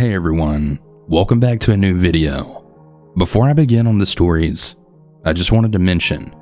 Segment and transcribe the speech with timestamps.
[0.00, 2.64] Hey everyone, welcome back to a new video.
[3.18, 4.76] Before I begin on the stories,
[5.26, 6.34] I just wanted to mention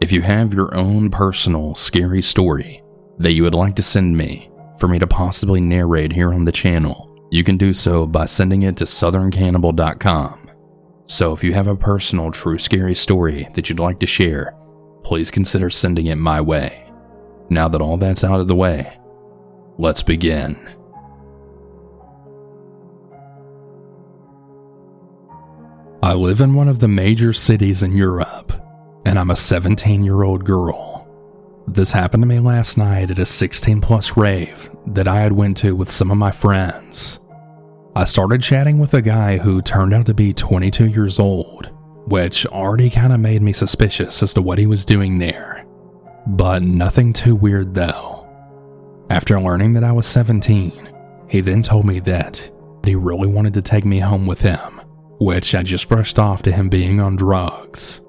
[0.00, 2.82] if you have your own personal scary story
[3.18, 6.52] that you would like to send me for me to possibly narrate here on the
[6.52, 10.50] channel, you can do so by sending it to southerncannibal.com.
[11.04, 14.56] So if you have a personal true scary story that you'd like to share,
[15.04, 16.90] please consider sending it my way.
[17.50, 18.98] Now that all that's out of the way,
[19.76, 20.66] let's begin.
[26.04, 28.52] I live in one of the major cities in Europe,
[29.06, 31.06] and I'm a 17 year old girl.
[31.68, 35.58] This happened to me last night at a 16 plus rave that I had went
[35.58, 37.20] to with some of my friends.
[37.94, 41.70] I started chatting with a guy who turned out to be 22 years old,
[42.08, 45.64] which already kind of made me suspicious as to what he was doing there.
[46.26, 48.26] But nothing too weird though.
[49.08, 50.90] After learning that I was 17,
[51.28, 52.50] he then told me that
[52.84, 54.81] he really wanted to take me home with him
[55.18, 58.00] which I just brushed off to him being on drugs.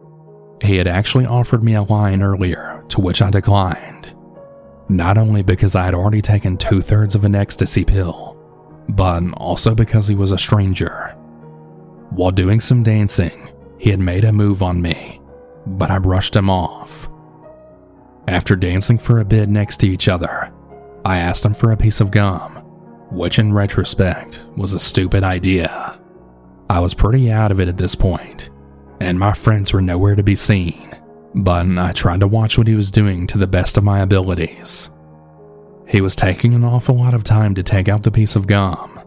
[0.61, 4.15] He had actually offered me a line earlier, to which I declined.
[4.89, 8.37] Not only because I had already taken two thirds of an ecstasy pill,
[8.89, 11.15] but also because he was a stranger.
[12.09, 15.21] While doing some dancing, he had made a move on me,
[15.65, 17.09] but I brushed him off.
[18.27, 20.53] After dancing for a bit next to each other,
[21.03, 22.55] I asked him for a piece of gum,
[23.11, 25.99] which in retrospect was a stupid idea.
[26.69, 28.49] I was pretty out of it at this point,
[28.99, 30.95] and my friends were nowhere to be seen,
[31.35, 34.89] but I tried to watch what he was doing to the best of my abilities.
[35.87, 38.99] He was taking an awful lot of time to take out the piece of gum,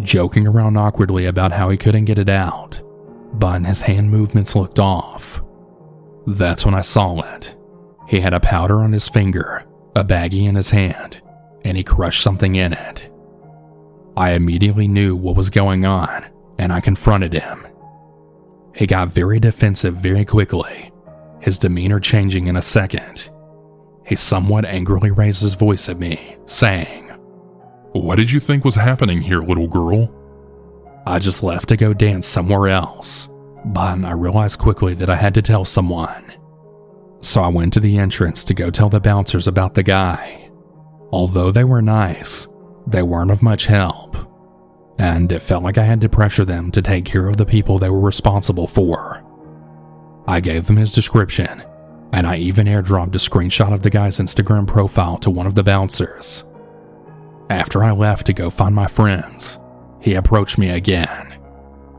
[0.00, 2.82] joking around awkwardly about how he couldn't get it out,
[3.32, 5.42] but his hand movements looked off.
[6.26, 7.56] That's when I saw it.
[8.08, 9.64] He had a powder on his finger,
[9.94, 11.22] a baggie in his hand,
[11.64, 13.10] and he crushed something in it.
[14.16, 16.26] I immediately knew what was going on
[16.58, 17.66] and I confronted him.
[18.74, 20.92] He got very defensive very quickly,
[21.40, 23.30] his demeanor changing in a second.
[24.06, 27.08] He somewhat angrily raised his voice at me, saying,
[27.92, 30.12] What did you think was happening here, little girl?
[31.06, 33.28] I just left to go dance somewhere else,
[33.64, 36.32] but I realized quickly that I had to tell someone.
[37.20, 40.50] So I went to the entrance to go tell the bouncers about the guy.
[41.12, 42.46] Although they were nice,
[42.86, 44.16] they weren't of much help
[44.98, 47.78] and it felt like I had to pressure them to take care of the people
[47.78, 49.22] they were responsible for.
[50.26, 51.62] I gave them his description,
[52.12, 55.62] and I even airdropped a screenshot of the guy's Instagram profile to one of the
[55.62, 56.44] bouncers.
[57.50, 59.58] After I left to go find my friends,
[60.00, 61.38] he approached me again,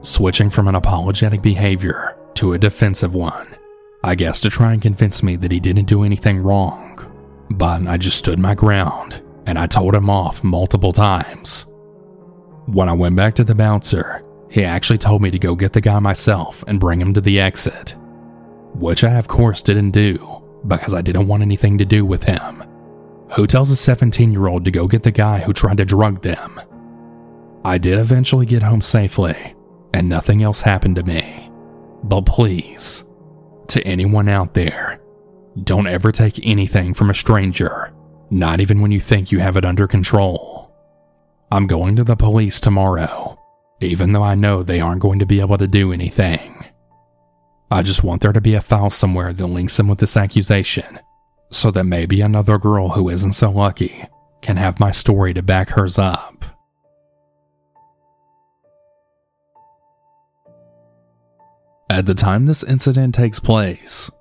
[0.02, 3.48] switching from an apologetic behavior to a defensive one,
[4.04, 7.00] I guess to try and convince me that he didn't do anything wrong.
[7.50, 11.66] But I just stood my ground and I told him off multiple times.
[12.68, 15.80] When I went back to the bouncer, he actually told me to go get the
[15.80, 17.96] guy myself and bring him to the exit.
[18.74, 22.66] Which I, of course, didn't do because I didn't want anything to do with him.
[23.36, 26.24] Who tells a 17 year old to go get the guy who tried to drug
[26.24, 26.60] them?
[27.64, 29.56] I did eventually get home safely,
[29.94, 31.50] and nothing else happened to me.
[32.04, 33.06] But please,
[33.68, 35.02] to anyone out there,
[35.64, 37.94] don't ever take anything from a stranger,
[38.30, 40.57] not even when you think you have it under control.
[41.52, 43.40] I'm going to the police tomorrow,
[43.80, 46.66] even though I know they aren't going to be able to do anything.
[47.72, 51.00] I just want there to be a file somewhere that links him with this accusation,
[51.50, 54.06] so that maybe another girl who isn't so lucky
[54.42, 56.46] can have my story to back hers up.
[61.90, 64.12] At the time this incident takes place,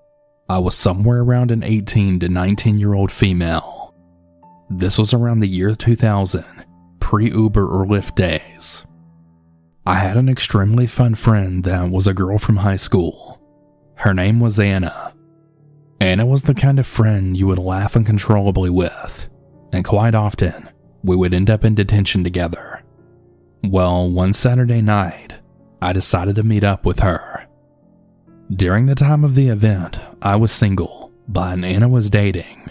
[0.49, 3.95] I was somewhere around an 18 to 19 year old female.
[4.71, 6.56] This was around the year 2000,
[7.07, 8.85] pre Uber or Lyft days.
[9.87, 13.41] I had an extremely fun friend that was a girl from high school.
[13.95, 15.15] Her name was Anna.
[16.01, 19.29] Anna was the kind of friend you would laugh uncontrollably with,
[19.73, 20.69] and quite often,
[21.05, 22.83] we would end up in detention together.
[23.63, 25.37] Well, one Saturday night,
[25.81, 27.47] I decided to meet up with her.
[28.51, 32.69] During the time of the event, I was single, but Anna was dating.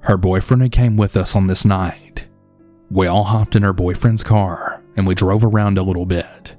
[0.00, 2.26] Her boyfriend came with us on this night.
[2.94, 6.54] We all hopped in her boyfriend's car and we drove around a little bit,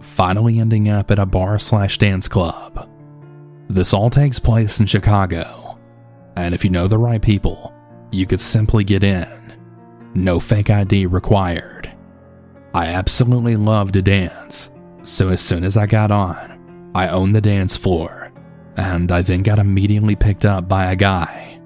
[0.00, 2.86] finally ending up at a bar slash dance club.
[3.66, 5.78] This all takes place in Chicago,
[6.36, 7.72] and if you know the right people,
[8.10, 9.58] you could simply get in.
[10.12, 11.90] No fake ID required.
[12.74, 14.72] I absolutely love to dance,
[15.02, 18.32] so as soon as I got on, I owned the dance floor,
[18.76, 21.58] and I then got immediately picked up by a guy.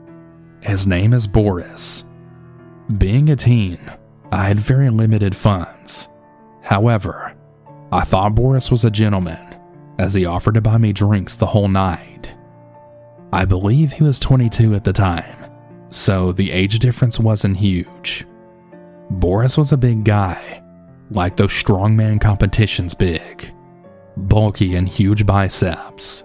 [0.61, 2.05] His name is Boris.
[2.97, 3.81] Being a teen,
[4.35, 6.09] I had very limited funds,
[6.65, 7.35] However,
[7.93, 9.55] I thought Boris was a gentleman,
[9.99, 12.35] as he offered to buy me drinks the whole night.
[13.33, 15.37] I believe he was 22 at the time,
[15.91, 18.27] so the age difference wasn't huge.
[19.11, 20.63] Boris was a big guy,
[21.11, 23.53] like those strongman competitions big,
[24.17, 26.25] bulky and huge biceps.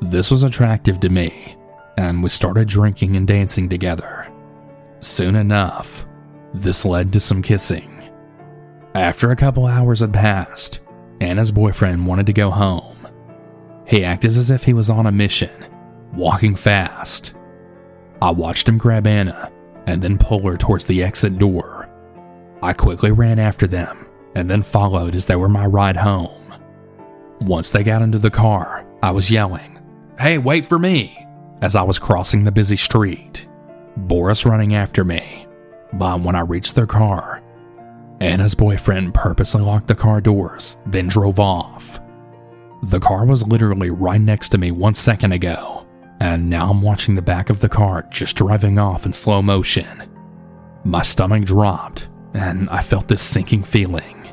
[0.00, 1.56] This was attractive to me,
[1.96, 4.26] and we started drinking and dancing together.
[4.98, 6.05] Soon enough,
[6.62, 8.10] this led to some kissing.
[8.94, 10.80] After a couple hours had passed,
[11.20, 13.06] Anna's boyfriend wanted to go home.
[13.86, 15.50] He acted as if he was on a mission,
[16.14, 17.34] walking fast.
[18.20, 19.52] I watched him grab Anna
[19.86, 21.88] and then pull her towards the exit door.
[22.62, 26.42] I quickly ran after them and then followed as they were my ride home.
[27.40, 29.78] Once they got into the car, I was yelling,
[30.18, 31.22] Hey, wait for me!
[31.62, 33.48] as I was crossing the busy street.
[33.96, 35.45] Boris running after me.
[35.92, 37.42] But when I reached their car,
[38.20, 42.00] Anna's boyfriend purposely locked the car doors, then drove off.
[42.82, 45.86] The car was literally right next to me one second ago,
[46.20, 50.04] and now I'm watching the back of the car just driving off in slow motion.
[50.84, 54.28] My stomach dropped, and I felt this sinking feeling.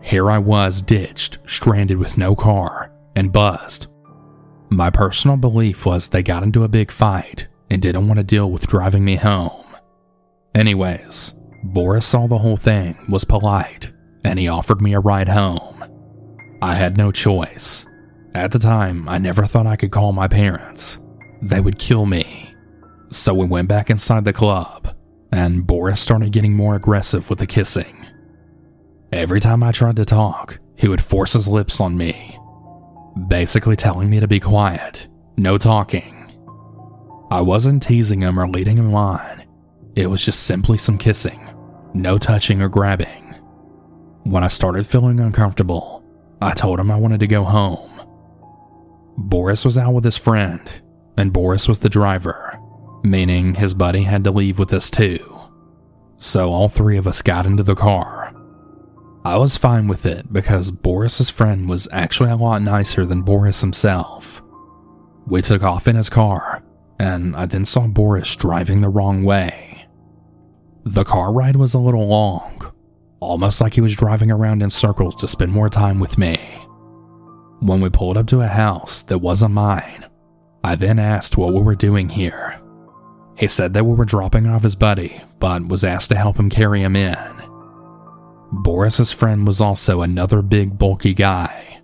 [0.00, 3.88] Here I was ditched, stranded with no car, and buzzed.
[4.70, 8.50] My personal belief was they got into a big fight and didn't want to deal
[8.50, 9.65] with driving me home.
[10.56, 13.92] Anyways, Boris saw the whole thing, was polite,
[14.24, 15.84] and he offered me a ride home.
[16.62, 17.84] I had no choice.
[18.34, 20.98] At the time, I never thought I could call my parents.
[21.42, 22.54] They would kill me.
[23.10, 24.96] So we went back inside the club,
[25.30, 28.06] and Boris started getting more aggressive with the kissing.
[29.12, 32.38] Every time I tried to talk, he would force his lips on me,
[33.28, 35.06] basically telling me to be quiet,
[35.36, 36.34] no talking.
[37.30, 39.35] I wasn't teasing him or leading him on,
[39.96, 41.46] it was just simply some kissing
[41.96, 43.34] no touching or grabbing.
[44.24, 46.04] When I started feeling uncomfortable,
[46.42, 47.90] I told him I wanted to go home.
[49.16, 50.70] Boris was out with his friend,
[51.16, 52.58] and Boris was the driver,
[53.02, 55.40] meaning his buddy had to leave with us too.
[56.18, 58.34] So all three of us got into the car.
[59.24, 63.60] I was fine with it because Boris's friend was actually a lot nicer than Boris
[63.60, 64.42] himself.
[65.26, 66.62] We took off in his car,
[67.00, 69.65] and I then saw Boris driving the wrong way.
[70.86, 72.72] The car ride was a little long,
[73.18, 76.36] almost like he was driving around in circles to spend more time with me.
[77.58, 80.06] When we pulled up to a house that wasn't mine,
[80.62, 82.60] I then asked what we were doing here.
[83.36, 86.48] He said that we were dropping off his buddy, but was asked to help him
[86.48, 87.18] carry him in.
[88.52, 91.80] Boris's friend was also another big, bulky guy.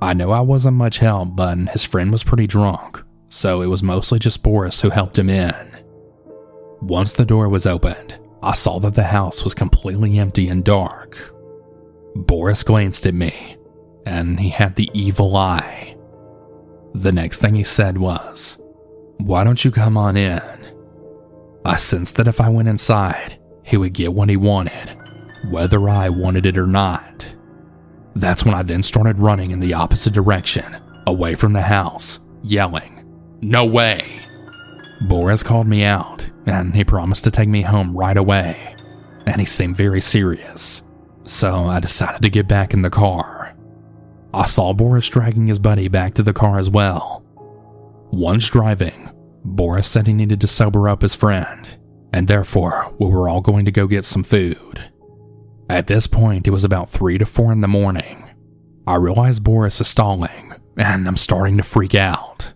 [0.00, 3.82] I know I wasn't much help, but his friend was pretty drunk, so it was
[3.82, 5.54] mostly just Boris who helped him in.
[6.80, 11.32] Once the door was opened, I saw that the house was completely empty and dark.
[12.16, 13.56] Boris glanced at me,
[14.04, 15.96] and he had the evil eye.
[16.92, 18.58] The next thing he said was,
[19.18, 20.42] Why don't you come on in?
[21.64, 24.98] I sensed that if I went inside, he would get what he wanted,
[25.48, 27.36] whether I wanted it or not.
[28.16, 33.04] That's when I then started running in the opposite direction, away from the house, yelling,
[33.40, 34.18] No way!
[35.02, 38.76] Boris called me out, and he promised to take me home right away.
[39.26, 40.82] And he seemed very serious.
[41.24, 43.56] So I decided to get back in the car.
[44.34, 47.24] I saw Boris dragging his buddy back to the car as well.
[48.10, 49.10] Once driving,
[49.44, 51.68] Boris said he needed to sober up his friend,
[52.12, 54.90] and therefore we were all going to go get some food.
[55.68, 58.30] At this point, it was about 3 to 4 in the morning.
[58.86, 62.52] I realized Boris is stalling, and I'm starting to freak out.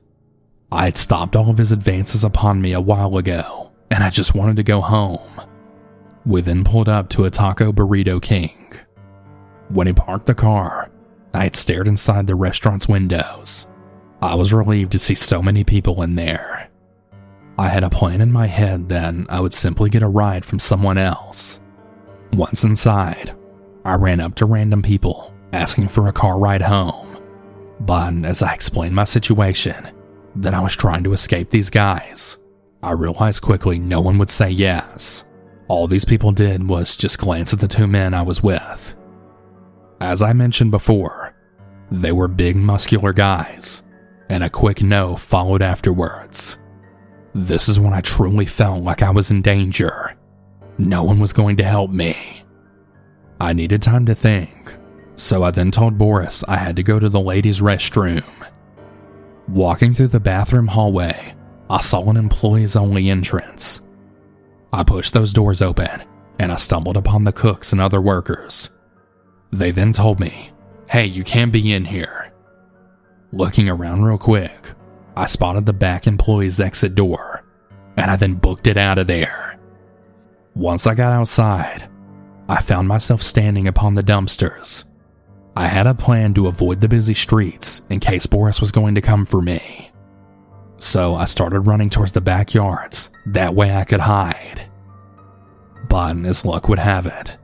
[0.73, 4.35] I had stopped all of his advances upon me a while ago, and I just
[4.35, 5.41] wanted to go home.
[6.25, 8.75] We then pulled up to a Taco Burrito King.
[9.69, 10.91] When he parked the car,
[11.33, 13.67] I had stared inside the restaurant's windows.
[14.23, 16.71] I was relieved to see so many people in there.
[17.59, 20.59] I had a plan in my head that I would simply get a ride from
[20.59, 21.61] someone else.
[22.33, 23.35] Once inside,
[23.85, 27.19] I ran up to random people asking for a car ride home.
[27.81, 29.91] But as I explained my situation,
[30.37, 32.39] that I was trying to escape these guys.
[32.83, 35.25] I realized quickly no one would say yes.
[35.69, 38.95] All these people did was just glance at the two men I was with.
[40.01, 41.35] As I mentioned before,
[41.91, 43.83] they were big, muscular guys,
[44.29, 46.59] and a quick no followed afterwards.
[47.35, 50.17] This is when I truly felt like I was in danger.
[50.79, 52.43] No one was going to help me.
[53.41, 54.77] I needed time to think,
[55.17, 58.25] so I then told Boris I had to go to the ladies' restroom
[59.49, 61.36] Walking through the bathroom hallway,
[61.69, 63.81] I saw an employees only entrance.
[64.73, 66.05] I pushed those doors open
[66.39, 68.71] and I stumbled upon the cooks and other workers.
[69.51, 70.51] They then told me,
[70.89, 72.33] Hey, you can't be in here.
[73.33, 74.71] Looking around real quick,
[75.17, 77.43] I spotted the back employee's exit door,
[77.97, 79.59] and I then booked it out of there.
[80.55, 81.89] Once I got outside,
[82.49, 84.85] I found myself standing upon the dumpsters.
[85.57, 89.01] I had a plan to avoid the busy streets in case Boris was going to
[89.01, 89.86] come for me.
[90.79, 94.69] So I started running towards the backyards, that way I could hide.
[95.89, 97.37] But as luck would have it,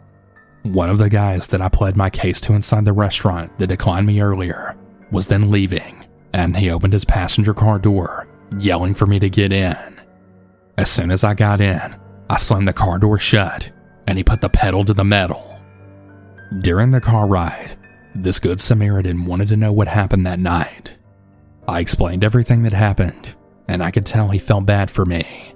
[0.63, 4.07] one of the guys that I pled my case to inside the restaurant that declined
[4.07, 4.77] me earlier
[5.11, 9.53] was then leaving, and he opened his passenger car door, yelling for me to get
[9.53, 10.01] in.
[10.77, 11.97] As soon as I got in,
[12.31, 13.71] I slammed the car door shut,
[14.07, 15.61] and he put the pedal to the metal.
[16.61, 17.79] During the car ride,
[18.15, 20.97] this good Samaritan wanted to know what happened that night.
[21.69, 23.37] I explained everything that happened,
[23.69, 25.55] and I could tell he felt bad for me.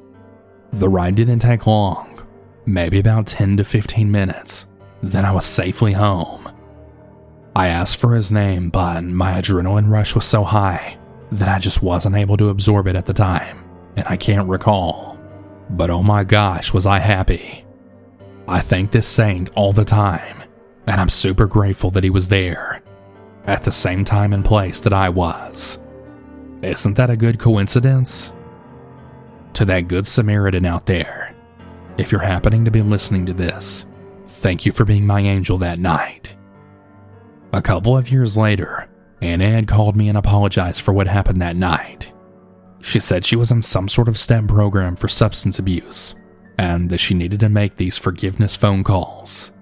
[0.72, 2.26] The ride didn't take long,
[2.64, 4.66] maybe about 10 to 15 minutes,
[5.02, 6.48] then I was safely home.
[7.56, 10.98] I asked for his name, but my adrenaline rush was so high
[11.32, 13.64] that I just wasn't able to absorb it at the time,
[13.96, 15.18] and I can't recall.
[15.70, 17.64] But oh my gosh, was I happy.
[18.46, 20.42] I thank this saint all the time,
[20.86, 22.82] and I'm super grateful that he was there,
[23.46, 25.78] at the same time and place that I was.
[26.62, 28.32] Isn't that a good coincidence?
[29.54, 31.34] To that good Samaritan out there,
[31.98, 33.86] if you're happening to be listening to this,
[34.36, 36.36] Thank you for being my angel that night.
[37.52, 38.88] A couple of years later,
[39.22, 42.12] Anna had called me and apologized for what happened that night.
[42.82, 46.16] She said she was in some sort of STEM program for substance abuse
[46.58, 49.52] and that she needed to make these forgiveness phone calls.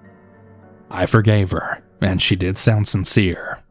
[0.91, 3.63] I forgave her, and she did sound sincere.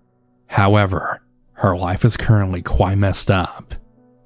[0.49, 1.21] However,
[1.54, 3.75] her life is currently quite messed up,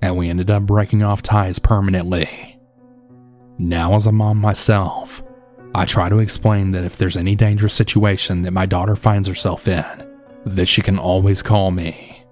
[0.00, 2.58] and we ended up breaking off ties permanently.
[3.58, 5.22] Now, as a mom myself,
[5.74, 9.68] I try to explain that if there's any dangerous situation that my daughter finds herself
[9.68, 9.84] in,
[10.46, 12.24] that she can always call me.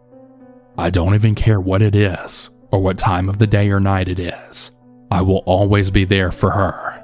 [0.79, 4.09] I don't even care what it is or what time of the day or night
[4.09, 4.71] it is.
[5.11, 6.96] I will always be there for her.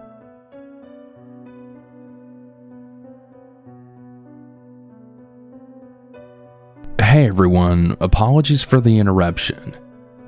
[7.00, 9.74] Hey everyone, apologies for the interruption,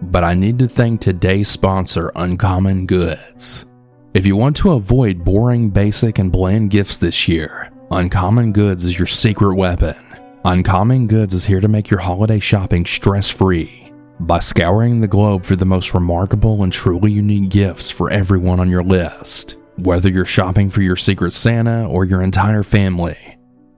[0.03, 3.67] but I need to thank today's sponsor, Uncommon Goods.
[4.15, 8.99] If you want to avoid boring, basic, and bland gifts this year, Uncommon Goods is
[8.99, 9.97] your secret weapon.
[10.45, 15.45] Uncommon Goods is here to make your holiday shopping stress free by scouring the globe
[15.45, 19.57] for the most remarkable and truly unique gifts for everyone on your list.
[19.77, 23.24] Whether you're shopping for your Secret Santa or your entire family,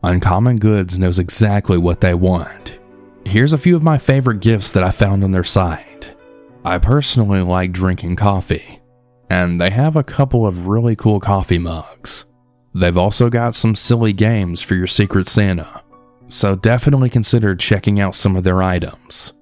[0.07, 2.79] Uncommon Goods knows exactly what they want.
[3.25, 6.15] Here's a few of my favorite gifts that I found on their site.
[6.65, 8.81] I personally like drinking coffee,
[9.29, 12.25] and they have a couple of really cool coffee mugs.
[12.73, 15.83] They've also got some silly games for your Secret Santa,
[16.29, 19.33] so definitely consider checking out some of their items.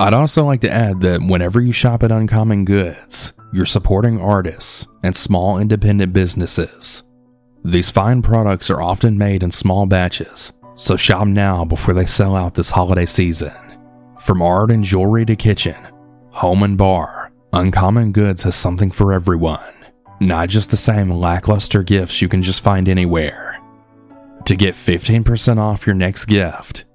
[0.00, 4.86] I'd also like to add that whenever you shop at Uncommon Goods, you're supporting artists
[5.04, 7.02] and small independent businesses.
[7.64, 12.34] These fine products are often made in small batches, so shop now before they sell
[12.34, 13.52] out this holiday season.
[14.18, 15.76] From art and jewelry to kitchen,
[16.30, 19.74] home and bar, Uncommon Goods has something for everyone,
[20.20, 23.60] not just the same lackluster gifts you can just find anywhere.
[24.46, 26.86] To get 15% off your next gift,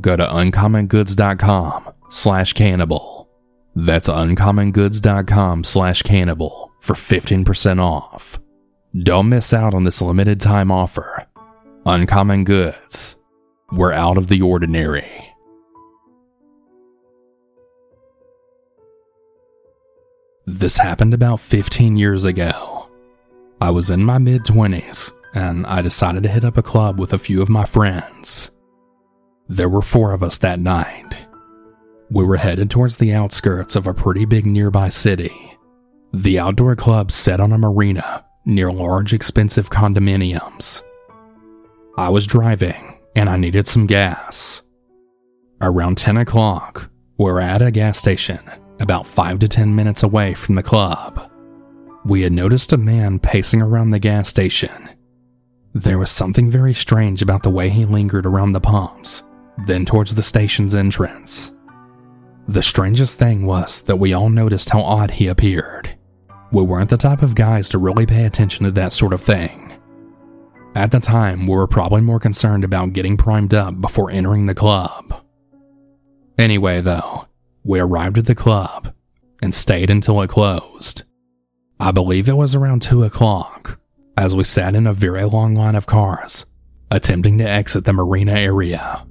[0.00, 3.30] go to uncommongoods.com slash cannibal.
[3.74, 8.38] That's uncommongoods.com slash cannibal for 15% off.
[8.98, 11.24] Don't miss out on this limited time offer.
[11.86, 13.14] Uncommon Goods.
[13.70, 15.32] We're out of the ordinary.
[20.44, 22.90] This happened about 15 years ago.
[23.60, 27.12] I was in my mid 20s and I decided to hit up a club with
[27.12, 28.50] a few of my friends.
[29.48, 31.16] There were four of us that night.
[32.10, 35.56] We were headed towards the outskirts of a pretty big nearby city.
[36.12, 40.82] The outdoor club set on a marina near large, expensive condominiums.
[41.98, 44.62] I was driving and I needed some gas.
[45.60, 48.40] Around 10 o'clock, we're at a gas station
[48.80, 51.30] about 5 to 10 minutes away from the club.
[52.04, 54.88] We had noticed a man pacing around the gas station.
[55.74, 59.22] There was something very strange about the way he lingered around the pumps,
[59.66, 61.52] then towards the station's entrance.
[62.48, 65.96] The strangest thing was that we all noticed how odd he appeared.
[66.52, 69.72] We weren't the type of guys to really pay attention to that sort of thing.
[70.74, 74.54] At the time, we were probably more concerned about getting primed up before entering the
[74.54, 75.24] club.
[76.38, 77.26] Anyway, though,
[77.64, 78.94] we arrived at the club
[79.42, 81.02] and stayed until it closed.
[81.78, 83.78] I believe it was around 2 o'clock
[84.16, 86.46] as we sat in a very long line of cars
[86.90, 89.06] attempting to exit the marina area.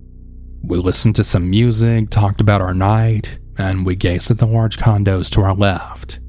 [0.61, 4.77] We listened to some music, talked about our night, and we gazed at the large
[4.77, 6.19] condos to our left.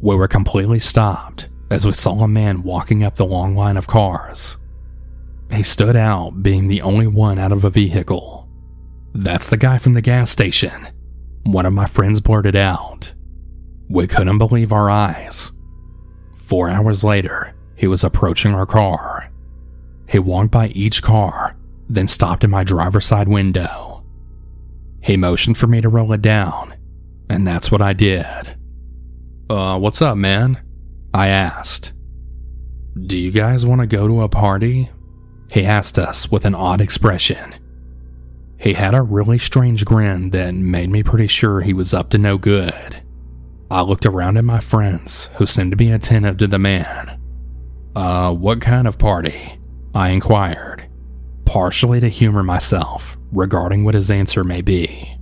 [0.00, 3.86] We were completely stopped as we saw a man walking up the long line of
[3.86, 4.56] cars.
[5.50, 8.48] He stood out, being the only one out of a vehicle.
[9.14, 10.88] That's the guy from the gas station,
[11.44, 13.14] one of my friends blurted out.
[13.88, 15.52] We couldn't believe our eyes.
[16.34, 19.30] Four hours later, he was approaching our car.
[20.08, 21.56] He walked by each car,
[21.88, 24.04] then stopped in my driver's side window.
[25.00, 26.74] He motioned for me to roll it down,
[27.28, 28.56] and that's what I did.
[29.48, 30.60] Uh, what's up, man?
[31.14, 31.92] I asked.
[33.00, 34.90] Do you guys want to go to a party?
[35.52, 37.54] He asked us with an odd expression.
[38.58, 42.18] He had a really strange grin that made me pretty sure he was up to
[42.18, 43.02] no good.
[43.70, 47.20] I looked around at my friends, who seemed to be attentive to the man.
[47.94, 49.58] Uh, what kind of party?
[49.94, 50.88] I inquired,
[51.44, 55.16] partially to humor myself regarding what his answer may be.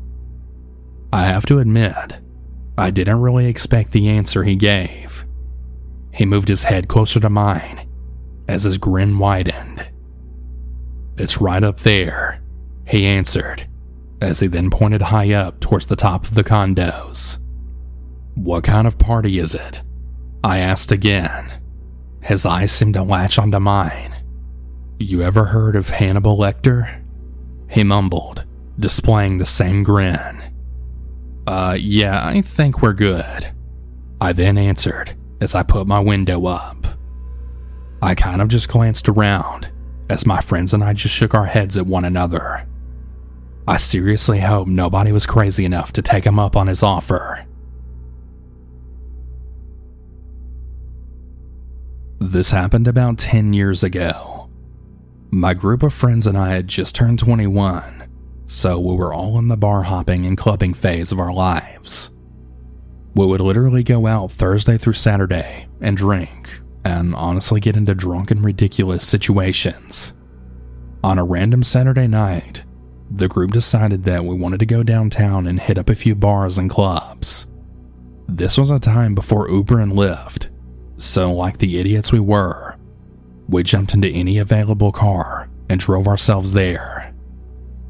[1.13, 2.21] I have to admit,
[2.77, 5.25] I didn't really expect the answer he gave.
[6.13, 7.89] He moved his head closer to mine
[8.49, 9.89] as his grin widened.
[11.17, 12.43] It's right up there,
[12.87, 13.69] he answered,
[14.21, 17.39] as he then pointed high up towards the top of the condos.
[18.35, 19.83] What kind of party is it?
[20.43, 21.53] I asked again.
[22.23, 24.15] His eyes seemed to latch onto mine.
[24.99, 27.03] You ever heard of Hannibal Lecter?
[27.71, 28.45] He mumbled,
[28.79, 30.44] displaying the same grin.
[31.47, 33.49] Uh, yeah, I think we're good.
[34.21, 36.87] I then answered as I put my window up.
[38.01, 39.71] I kind of just glanced around
[40.09, 42.67] as my friends and I just shook our heads at one another.
[43.67, 47.47] I seriously hope nobody was crazy enough to take him up on his offer.
[52.19, 54.49] This happened about 10 years ago.
[55.31, 57.94] My group of friends and I had just turned 21,
[58.47, 62.11] so we were all in the bar hopping and clubbing phase of our lives.
[63.15, 68.43] We would literally go out Thursday through Saturday and drink, and honestly get into drunken,
[68.43, 70.13] ridiculous situations.
[71.03, 72.65] On a random Saturday night,
[73.11, 76.59] the group decided that we wanted to go downtown and hit up a few bars
[76.59, 77.47] and clubs.
[78.27, 80.49] This was a time before Uber and Lyft,
[80.97, 82.77] so, like the idiots we were,
[83.49, 87.04] we jumped into any available car and drove ourselves there.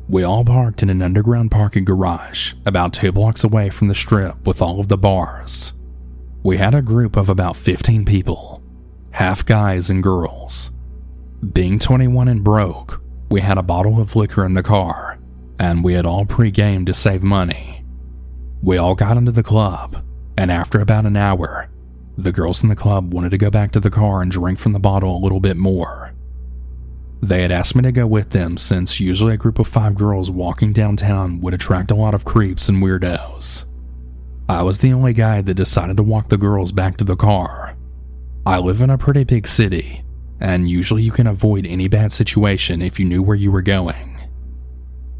[0.07, 4.47] We all parked in an underground parking garage about two blocks away from the strip
[4.47, 5.73] with all of the bars.
[6.43, 8.63] We had a group of about 15 people,
[9.13, 10.73] half guys and girls.
[11.53, 15.19] Being 21 and broke, we had a bottle of liquor in the car,
[15.59, 17.83] and we had all pre gamed to save money.
[18.63, 20.05] We all got into the club,
[20.37, 21.71] and after about an hour,
[22.17, 24.75] the girls in the club wanted to go back to the car and drink from
[24.75, 26.14] the bottle a little bit more.
[27.23, 30.31] They had asked me to go with them since usually a group of five girls
[30.31, 33.65] walking downtown would attract a lot of creeps and weirdos.
[34.49, 37.77] I was the only guy that decided to walk the girls back to the car.
[38.45, 40.05] I live in a pretty big city,
[40.39, 44.29] and usually you can avoid any bad situation if you knew where you were going.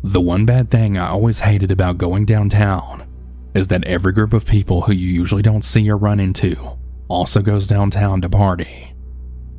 [0.03, 3.07] The one bad thing I always hated about going downtown
[3.55, 6.77] is that every group of people who you usually don't see or run into
[7.09, 8.94] also goes downtown to party.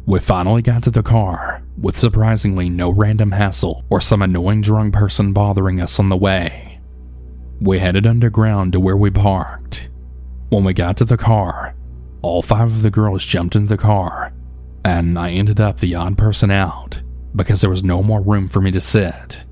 [0.08, 4.94] We finally got to the car, with surprisingly no random hassle or some annoying drunk
[4.94, 6.80] person bothering us on the way.
[7.60, 9.90] We headed underground to where we parked.
[10.50, 11.76] When we got to the car,
[12.22, 14.32] all five of the girls jumped into the car,
[14.84, 17.02] and I ended up the odd person out
[17.36, 19.44] because there was no more room for me to sit.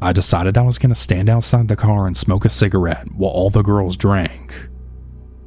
[0.00, 3.32] I decided I was going to stand outside the car and smoke a cigarette while
[3.32, 4.68] all the girls drank.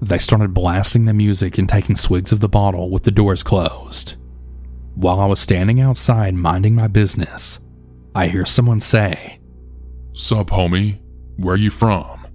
[0.01, 4.17] They started blasting the music and taking swigs of the bottle with the doors closed.
[4.95, 7.60] While I was standing outside minding my business,
[8.13, 9.39] I hear someone say,
[10.13, 10.99] Sup, homie?
[11.38, 12.27] Where you from?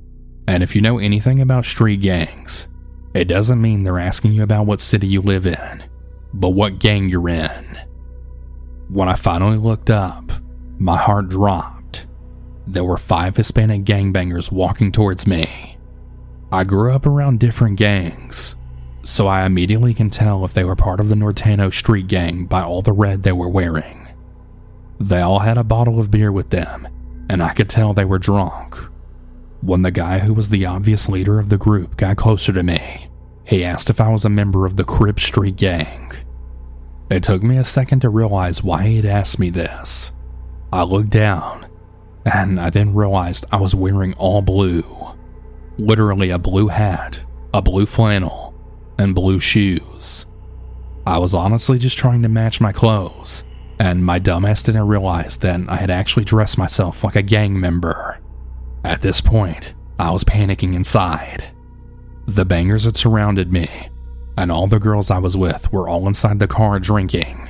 [0.49, 2.67] And if you know anything about street gangs,
[3.15, 5.85] it doesn't mean they're asking you about what city you live in,
[6.35, 7.79] but what gang you're in.
[8.89, 10.33] When I finally looked up,
[10.79, 12.07] my heart dropped.
[12.67, 15.79] There were five Hispanic gangbangers walking towards me.
[16.51, 18.57] I grew up around different gangs,
[19.09, 22.63] so I immediately can tell if they were part of the Norteno street gang by
[22.63, 24.09] all the red they were wearing.
[25.01, 26.87] They all had a bottle of beer with them,
[27.29, 28.77] and I could tell they were drunk.
[29.61, 33.09] When the guy who was the obvious leader of the group got closer to me,
[33.45, 36.13] he asked if I was a member of the Crip Street Gang.
[37.11, 40.13] It took me a second to realize why he'd asked me this.
[40.73, 41.67] I looked down,
[42.27, 44.85] and I then realized I was wearing all blue
[45.79, 48.48] literally a blue hat, a blue flannel,
[48.99, 50.27] and blue shoes.
[51.07, 53.45] I was honestly just trying to match my clothes,
[53.81, 58.19] and my dumbass didn't realize that I had actually dressed myself like a gang member.
[58.85, 61.45] At this point, I was panicking inside.
[62.27, 63.89] The bangers had surrounded me,
[64.37, 67.49] and all the girls I was with were all inside the car drinking.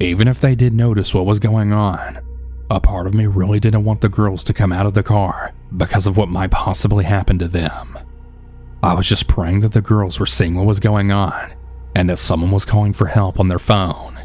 [0.00, 2.20] Even if they did notice what was going on,
[2.70, 5.52] a part of me really didn't want the girls to come out of the car
[5.76, 7.98] because of what might possibly happen to them.
[8.82, 11.52] I was just praying that the girls were seeing what was going on
[11.94, 14.18] and that someone was calling for help on their phone.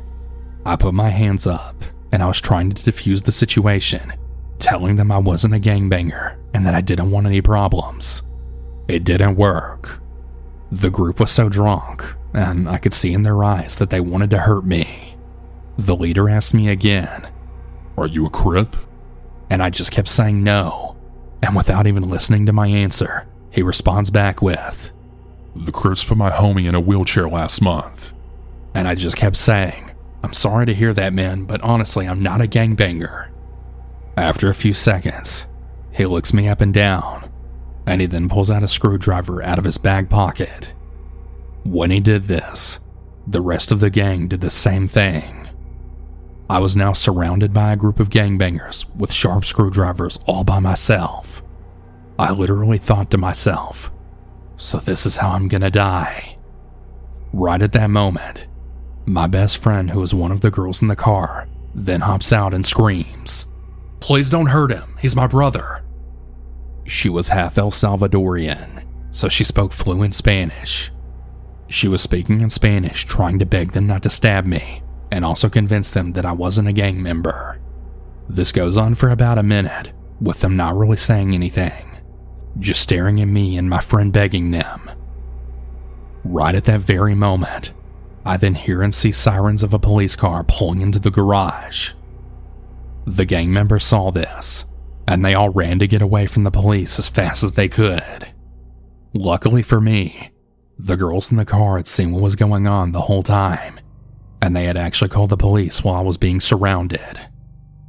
[0.66, 1.76] I put my hands up
[2.12, 4.14] and I was trying to defuse the situation,
[4.60, 8.24] telling them I wasn't a gangbanger and that I didn't want any problems.
[8.88, 10.00] It didn't work.
[10.72, 14.30] The group was so drunk, and I could see in their eyes that they wanted
[14.32, 15.16] to hurt me.
[15.78, 17.28] The leader asked me again,
[17.98, 18.76] Are you a Crip?
[19.50, 20.96] and I just kept saying no.
[21.44, 24.92] And without even listening to my answer, he responds back with,
[25.56, 28.12] The Crips put my homie in a wheelchair last month.
[28.74, 29.92] and I just kept saying,
[30.22, 33.30] I'm sorry to hear that, man, but honestly, I'm not a gangbanger.
[34.18, 35.48] After a few seconds,
[35.94, 37.32] he looks me up and down,
[37.86, 40.74] and he then pulls out a screwdriver out of his bag pocket.
[41.64, 42.80] When he did this,
[43.26, 45.48] the rest of the gang did the same thing.
[46.50, 51.42] I was now surrounded by a group of gangbangers with sharp screwdrivers all by myself.
[52.18, 53.92] I literally thought to myself,
[54.58, 56.38] so this is how I'm gonna die.
[57.34, 58.48] Right at that moment,
[59.06, 62.54] my best friend, who was one of the girls in the car, then hops out
[62.54, 63.48] and screams,
[64.00, 65.84] Please don't hurt him, he's my brother.
[66.86, 70.92] She was half El Salvadorian, so she spoke fluent Spanish.
[71.68, 75.50] She was speaking in Spanish, trying to beg them not to stab me, and also
[75.50, 77.60] convince them that I wasn't a gang member.
[78.30, 81.95] This goes on for about a minute, with them not really saying anything,
[82.60, 84.90] just staring at me and my friend begging them.
[86.24, 87.74] Right at that very moment,
[88.26, 91.94] I then hear and see sirens of a police car pulling into the garage.
[93.06, 94.66] The gang members saw this,
[95.08, 98.28] and they all ran to get away from the police as fast as they could.
[99.14, 100.32] Luckily for me,
[100.78, 103.80] the girls in the car had seen what was going on the whole time,
[104.42, 107.20] and they had actually called the police while I was being surrounded.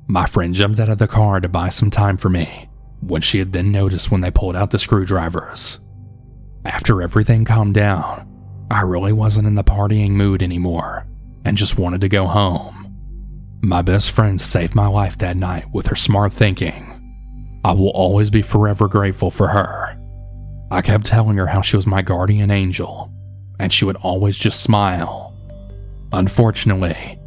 [0.07, 2.69] My friend jumped out of the car to buy some time for me,
[3.07, 5.79] when she had then noticed when they pulled out the screwdrivers.
[6.65, 8.29] After everything calmed down,
[8.71, 11.07] I really wasn't in the partying mood anymore
[11.45, 12.95] and just wanted to go home.
[13.63, 16.93] My best friend saved my life that night with her smart thinking.
[17.65, 19.97] I will always be forever grateful for her.
[20.71, 23.13] I kept telling her how she was my guardian angel,
[23.61, 25.33] and she would always just smile.
[26.13, 27.21] Unfortunately,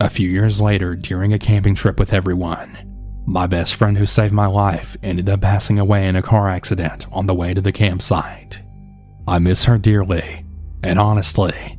[0.00, 2.89] a few years later, during a camping trip with everyone,
[3.30, 7.06] my best friend who saved my life ended up passing away in a car accident
[7.12, 8.60] on the way to the campsite.
[9.28, 10.44] I miss her dearly,
[10.82, 11.78] and honestly,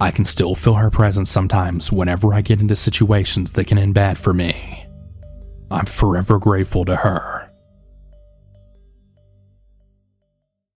[0.00, 3.94] I can still feel her presence sometimes whenever I get into situations that can end
[3.94, 4.86] bad for me.
[5.68, 7.37] I'm forever grateful to her.